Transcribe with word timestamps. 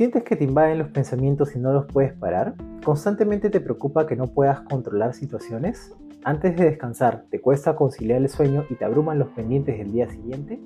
¿Sientes 0.00 0.24
que 0.24 0.34
te 0.34 0.44
invaden 0.44 0.78
los 0.78 0.88
pensamientos 0.88 1.54
y 1.54 1.58
no 1.58 1.74
los 1.74 1.84
puedes 1.84 2.14
parar? 2.14 2.54
¿Constantemente 2.82 3.50
te 3.50 3.60
preocupa 3.60 4.06
que 4.06 4.16
no 4.16 4.28
puedas 4.28 4.60
controlar 4.62 5.12
situaciones? 5.12 5.94
Antes 6.24 6.56
de 6.56 6.64
descansar, 6.64 7.26
¿te 7.28 7.38
cuesta 7.38 7.76
conciliar 7.76 8.22
el 8.22 8.30
sueño 8.30 8.64
y 8.70 8.76
te 8.76 8.86
abruman 8.86 9.18
los 9.18 9.28
pendientes 9.28 9.76
del 9.76 9.92
día 9.92 10.08
siguiente? 10.08 10.58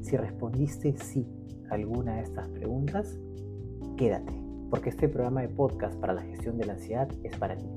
Si 0.00 0.16
respondiste 0.16 0.96
sí 0.96 1.28
a 1.70 1.74
alguna 1.74 2.14
de 2.14 2.22
estas 2.22 2.48
preguntas, 2.48 3.18
quédate, 3.98 4.32
porque 4.70 4.88
este 4.88 5.10
programa 5.10 5.42
de 5.42 5.50
podcast 5.50 6.00
para 6.00 6.14
la 6.14 6.22
gestión 6.22 6.56
de 6.56 6.64
la 6.64 6.72
ansiedad 6.72 7.06
es 7.22 7.36
para 7.36 7.56
ti. 7.56 7.68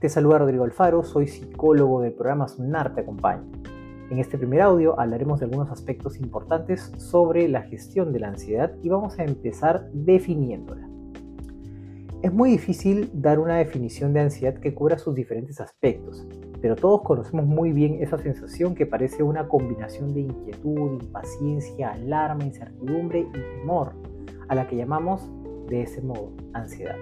Te 0.00 0.10
saluda 0.10 0.40
Rodrigo 0.40 0.64
Alfaro, 0.64 1.02
soy 1.02 1.28
psicólogo 1.28 2.02
del 2.02 2.12
programa 2.12 2.46
Sunar 2.46 2.94
Te 2.94 3.00
Acompaña. 3.00 3.59
En 4.10 4.18
este 4.18 4.36
primer 4.36 4.60
audio 4.60 4.98
hablaremos 4.98 5.38
de 5.38 5.46
algunos 5.46 5.70
aspectos 5.70 6.18
importantes 6.18 6.92
sobre 6.96 7.48
la 7.48 7.62
gestión 7.62 8.12
de 8.12 8.18
la 8.18 8.28
ansiedad 8.28 8.72
y 8.82 8.88
vamos 8.88 9.16
a 9.20 9.24
empezar 9.24 9.88
definiéndola. 9.92 10.88
Es 12.20 12.32
muy 12.32 12.50
difícil 12.50 13.08
dar 13.14 13.38
una 13.38 13.58
definición 13.58 14.12
de 14.12 14.20
ansiedad 14.20 14.54
que 14.54 14.74
cubra 14.74 14.98
sus 14.98 15.14
diferentes 15.14 15.60
aspectos, 15.60 16.26
pero 16.60 16.74
todos 16.74 17.02
conocemos 17.02 17.46
muy 17.46 17.72
bien 17.72 18.02
esa 18.02 18.18
sensación 18.18 18.74
que 18.74 18.84
parece 18.84 19.22
una 19.22 19.46
combinación 19.46 20.12
de 20.12 20.22
inquietud, 20.22 21.00
impaciencia, 21.02 21.92
alarma, 21.92 22.44
incertidumbre 22.44 23.20
y 23.20 23.58
temor, 23.60 23.92
a 24.48 24.56
la 24.56 24.66
que 24.66 24.74
llamamos 24.74 25.30
de 25.68 25.82
ese 25.82 26.02
modo 26.02 26.32
ansiedad, 26.52 26.96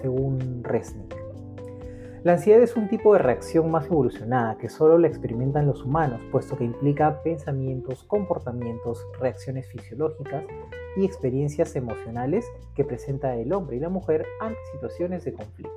según 0.00 0.64
Resnick. 0.64 1.27
La 2.24 2.32
ansiedad 2.32 2.60
es 2.60 2.74
un 2.74 2.88
tipo 2.88 3.12
de 3.12 3.20
reacción 3.20 3.70
más 3.70 3.86
evolucionada 3.86 4.58
que 4.58 4.68
solo 4.68 4.98
la 4.98 5.06
experimentan 5.06 5.66
los 5.66 5.84
humanos, 5.84 6.20
puesto 6.32 6.56
que 6.56 6.64
implica 6.64 7.22
pensamientos, 7.22 8.02
comportamientos, 8.02 9.06
reacciones 9.20 9.68
fisiológicas 9.68 10.44
y 10.96 11.04
experiencias 11.04 11.76
emocionales 11.76 12.44
que 12.74 12.84
presenta 12.84 13.36
el 13.36 13.52
hombre 13.52 13.76
y 13.76 13.80
la 13.80 13.88
mujer 13.88 14.26
ante 14.40 14.58
situaciones 14.72 15.24
de 15.24 15.32
conflicto. 15.32 15.72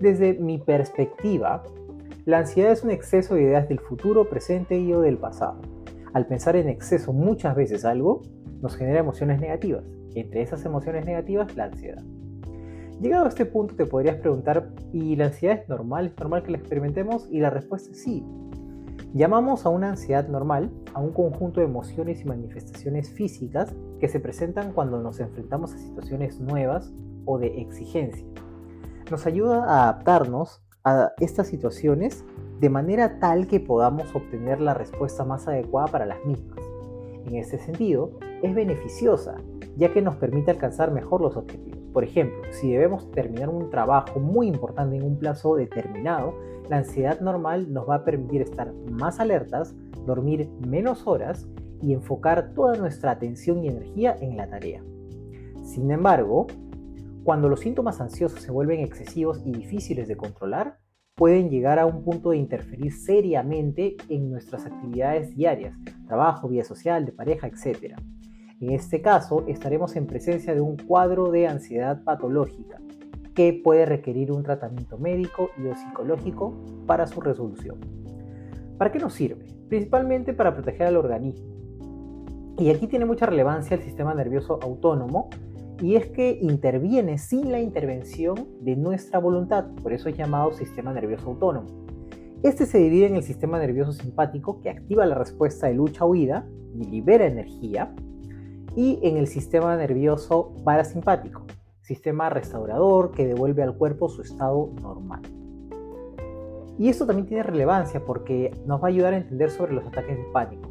Desde 0.00 0.34
mi 0.34 0.58
perspectiva, 0.58 1.62
la 2.24 2.38
ansiedad 2.38 2.72
es 2.72 2.82
un 2.82 2.90
exceso 2.90 3.36
de 3.36 3.42
ideas 3.42 3.68
del 3.68 3.78
futuro, 3.78 4.28
presente 4.28 4.76
y 4.78 4.92
o 4.92 5.00
del 5.00 5.18
pasado. 5.18 5.60
Al 6.12 6.26
pensar 6.26 6.56
en 6.56 6.68
exceso 6.68 7.12
muchas 7.12 7.54
veces 7.54 7.84
algo, 7.84 8.22
nos 8.60 8.76
genera 8.76 8.98
emociones 8.98 9.40
negativas. 9.40 9.84
Entre 10.16 10.42
esas 10.42 10.64
emociones 10.64 11.06
negativas, 11.06 11.54
la 11.54 11.64
ansiedad. 11.64 12.02
Llegado 13.00 13.26
a 13.26 13.28
este 13.28 13.44
punto 13.44 13.74
te 13.74 13.86
podrías 13.86 14.16
preguntar, 14.16 14.70
¿y 14.92 15.16
la 15.16 15.26
ansiedad 15.26 15.58
es 15.58 15.68
normal? 15.68 16.06
¿Es 16.06 16.18
normal 16.18 16.42
que 16.42 16.52
la 16.52 16.58
experimentemos? 16.58 17.28
Y 17.30 17.40
la 17.40 17.50
respuesta 17.50 17.90
es 17.90 18.02
sí. 18.02 18.24
Llamamos 19.12 19.66
a 19.66 19.68
una 19.68 19.90
ansiedad 19.90 20.28
normal 20.28 20.70
a 20.92 21.00
un 21.00 21.12
conjunto 21.12 21.60
de 21.60 21.66
emociones 21.66 22.22
y 22.22 22.24
manifestaciones 22.24 23.10
físicas 23.10 23.74
que 24.00 24.08
se 24.08 24.20
presentan 24.20 24.72
cuando 24.72 25.00
nos 25.00 25.20
enfrentamos 25.20 25.74
a 25.74 25.78
situaciones 25.78 26.40
nuevas 26.40 26.92
o 27.24 27.38
de 27.38 27.60
exigencia. 27.60 28.26
Nos 29.10 29.26
ayuda 29.26 29.64
a 29.64 29.84
adaptarnos 29.84 30.62
a 30.84 31.12
estas 31.18 31.48
situaciones 31.48 32.24
de 32.60 32.70
manera 32.70 33.18
tal 33.18 33.46
que 33.46 33.60
podamos 33.60 34.14
obtener 34.14 34.60
la 34.60 34.74
respuesta 34.74 35.24
más 35.24 35.46
adecuada 35.48 35.88
para 35.88 36.06
las 36.06 36.24
mismas. 36.24 36.58
En 37.26 37.36
este 37.36 37.58
sentido, 37.58 38.18
es 38.42 38.54
beneficiosa, 38.54 39.36
ya 39.76 39.92
que 39.92 40.02
nos 40.02 40.16
permite 40.16 40.50
alcanzar 40.50 40.90
mejor 40.90 41.20
los 41.20 41.36
objetivos. 41.36 41.83
Por 41.94 42.02
ejemplo, 42.02 42.42
si 42.50 42.72
debemos 42.72 43.08
terminar 43.12 43.48
un 43.48 43.70
trabajo 43.70 44.18
muy 44.18 44.48
importante 44.48 44.96
en 44.96 45.04
un 45.04 45.16
plazo 45.16 45.54
determinado, 45.54 46.34
la 46.68 46.78
ansiedad 46.78 47.20
normal 47.20 47.72
nos 47.72 47.88
va 47.88 47.94
a 47.94 48.04
permitir 48.04 48.42
estar 48.42 48.72
más 48.90 49.20
alertas, 49.20 49.76
dormir 50.04 50.50
menos 50.66 51.06
horas 51.06 51.46
y 51.80 51.92
enfocar 51.92 52.52
toda 52.52 52.76
nuestra 52.76 53.12
atención 53.12 53.62
y 53.62 53.68
energía 53.68 54.16
en 54.20 54.36
la 54.36 54.48
tarea. 54.48 54.82
Sin 55.62 55.88
embargo, 55.92 56.48
cuando 57.22 57.48
los 57.48 57.60
síntomas 57.60 58.00
ansiosos 58.00 58.42
se 58.42 58.50
vuelven 58.50 58.80
excesivos 58.80 59.40
y 59.44 59.52
difíciles 59.52 60.08
de 60.08 60.16
controlar, 60.16 60.80
pueden 61.14 61.48
llegar 61.48 61.78
a 61.78 61.86
un 61.86 62.02
punto 62.02 62.30
de 62.30 62.38
interferir 62.38 62.92
seriamente 62.92 63.96
en 64.08 64.30
nuestras 64.30 64.66
actividades 64.66 65.36
diarias, 65.36 65.78
trabajo, 66.08 66.48
vida 66.48 66.64
social, 66.64 67.06
de 67.06 67.12
pareja, 67.12 67.46
etc. 67.46 67.94
En 68.64 68.70
este 68.70 69.02
caso, 69.02 69.44
estaremos 69.46 69.94
en 69.94 70.06
presencia 70.06 70.54
de 70.54 70.62
un 70.62 70.78
cuadro 70.78 71.30
de 71.30 71.46
ansiedad 71.46 72.02
patológica 72.02 72.80
que 73.34 73.60
puede 73.62 73.84
requerir 73.84 74.32
un 74.32 74.42
tratamiento 74.42 74.96
médico 74.96 75.50
y 75.62 75.66
o 75.66 75.74
psicológico 75.74 76.54
para 76.86 77.06
su 77.06 77.20
resolución. 77.20 77.76
¿Para 78.78 78.90
qué 78.90 79.00
nos 79.00 79.12
sirve? 79.12 79.44
Principalmente 79.68 80.32
para 80.32 80.54
proteger 80.54 80.86
al 80.86 80.96
organismo. 80.96 81.44
Y 82.58 82.70
aquí 82.70 82.86
tiene 82.86 83.04
mucha 83.04 83.26
relevancia 83.26 83.76
el 83.76 83.82
sistema 83.82 84.14
nervioso 84.14 84.58
autónomo, 84.62 85.28
y 85.82 85.96
es 85.96 86.06
que 86.06 86.38
interviene 86.40 87.18
sin 87.18 87.52
la 87.52 87.60
intervención 87.60 88.48
de 88.62 88.76
nuestra 88.76 89.18
voluntad, 89.18 89.66
por 89.82 89.92
eso 89.92 90.08
es 90.08 90.16
llamado 90.16 90.54
sistema 90.54 90.90
nervioso 90.94 91.28
autónomo. 91.28 91.84
Este 92.42 92.64
se 92.64 92.78
divide 92.78 93.08
en 93.08 93.16
el 93.16 93.24
sistema 93.24 93.58
nervioso 93.58 93.92
simpático, 93.92 94.62
que 94.62 94.70
activa 94.70 95.04
la 95.04 95.16
respuesta 95.16 95.66
de 95.66 95.74
lucha-huida 95.74 96.46
y 96.74 96.84
libera 96.84 97.26
energía, 97.26 97.94
y 98.76 98.98
en 99.02 99.16
el 99.16 99.26
sistema 99.26 99.76
nervioso 99.76 100.52
parasimpático, 100.64 101.42
sistema 101.80 102.30
restaurador 102.30 103.12
que 103.12 103.26
devuelve 103.26 103.62
al 103.62 103.76
cuerpo 103.76 104.08
su 104.08 104.22
estado 104.22 104.70
normal. 104.80 105.22
Y 106.78 106.88
esto 106.88 107.06
también 107.06 107.26
tiene 107.26 107.42
relevancia 107.42 108.04
porque 108.04 108.50
nos 108.66 108.82
va 108.82 108.86
a 108.86 108.90
ayudar 108.90 109.14
a 109.14 109.18
entender 109.18 109.50
sobre 109.50 109.74
los 109.74 109.86
ataques 109.86 110.16
de 110.16 110.24
pánico. 110.32 110.68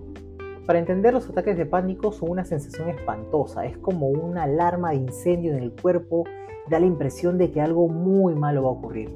Para 0.66 0.80
entender 0.80 1.14
los 1.14 1.30
ataques 1.30 1.58
de 1.58 1.66
pánico 1.66 2.12
son 2.12 2.32
una 2.32 2.46
sensación 2.46 2.90
espantosa, 2.90 3.66
es 3.66 3.78
como 3.78 4.08
una 4.08 4.44
alarma 4.44 4.92
de 4.92 4.98
incendio 4.98 5.54
en 5.54 5.62
el 5.62 5.72
cuerpo, 5.74 6.26
da 6.70 6.80
la 6.80 6.86
impresión 6.86 7.38
de 7.38 7.52
que 7.52 7.62
algo 7.62 7.88
muy 7.88 8.36
malo 8.36 8.64
va 8.64 8.70
a 8.70 8.74
ocurrir. 8.74 9.10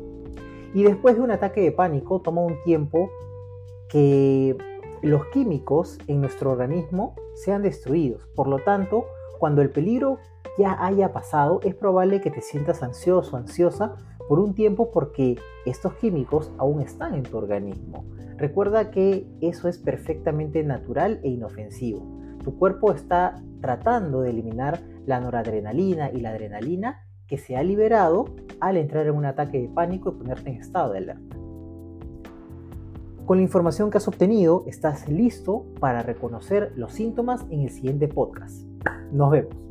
Y 0.73 0.83
después 0.83 1.15
de 1.15 1.21
un 1.21 1.31
ataque 1.31 1.61
de 1.61 1.71
pánico 1.71 2.21
toma 2.21 2.41
un 2.41 2.61
tiempo 2.63 3.09
que 3.89 4.57
los 5.01 5.25
químicos 5.27 5.97
en 6.07 6.21
nuestro 6.21 6.51
organismo 6.51 7.15
sean 7.37 7.63
destruidos. 7.63 8.27
Por 8.35 8.47
lo 8.47 8.59
tanto, 8.59 9.05
cuando 9.39 9.61
el 9.61 9.69
peligro 9.69 10.19
ya 10.57 10.75
haya 10.83 11.13
pasado, 11.13 11.59
es 11.63 11.75
probable 11.75 12.21
que 12.21 12.31
te 12.31 12.41
sientas 12.41 12.83
ansioso 12.83 13.37
ansiosa 13.37 13.95
por 14.27 14.39
un 14.39 14.53
tiempo 14.53 14.91
porque 14.91 15.37
estos 15.65 15.93
químicos 15.95 16.51
aún 16.57 16.81
están 16.81 17.13
en 17.15 17.23
tu 17.23 17.37
organismo. 17.37 18.05
Recuerda 18.37 18.91
que 18.91 19.27
eso 19.41 19.67
es 19.67 19.77
perfectamente 19.77 20.63
natural 20.63 21.19
e 21.23 21.29
inofensivo. 21.29 22.05
Tu 22.43 22.57
cuerpo 22.57 22.91
está 22.91 23.41
tratando 23.61 24.21
de 24.21 24.31
eliminar 24.31 24.81
la 25.05 25.19
noradrenalina 25.19 26.11
y 26.11 26.19
la 26.19 26.31
adrenalina 26.31 27.03
que 27.27 27.37
se 27.37 27.57
ha 27.57 27.63
liberado 27.63 28.25
al 28.59 28.77
entrar 28.77 29.07
en 29.07 29.15
un 29.15 29.25
ataque 29.25 29.59
de 29.59 29.69
pánico 29.69 30.09
y 30.09 30.17
ponerte 30.17 30.49
en 30.49 30.57
estado 30.57 30.93
de 30.93 30.99
alerta. 30.99 31.36
Con 33.27 33.39
la 33.39 33.43
información 33.43 33.91
que 33.91 33.97
has 33.97 34.07
obtenido, 34.07 34.63
estás 34.67 35.09
listo 35.09 35.65
para 35.81 36.01
reconocer 36.01 36.71
los 36.77 36.93
síntomas 36.93 37.45
en 37.49 37.59
el 37.59 37.69
siguiente 37.69 38.07
podcast. 38.07 38.61
Nos 39.11 39.31
vemos. 39.31 39.66